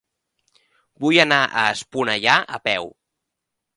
Vull 1.03 1.19
anar 1.25 1.39
a 1.63 1.67
Esponellà 1.75 2.39
a 2.59 2.61
peu. 2.71 2.91